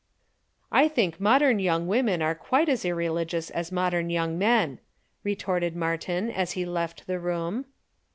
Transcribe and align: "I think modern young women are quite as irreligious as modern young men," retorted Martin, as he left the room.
"I 0.71 0.87
think 0.87 1.19
modern 1.19 1.59
young 1.59 1.87
women 1.87 2.23
are 2.23 2.33
quite 2.33 2.69
as 2.69 2.83
irreligious 2.83 3.51
as 3.51 3.71
modern 3.71 4.09
young 4.09 4.35
men," 4.35 4.79
retorted 5.23 5.75
Martin, 5.75 6.31
as 6.31 6.53
he 6.53 6.65
left 6.65 7.05
the 7.05 7.19
room. 7.19 7.65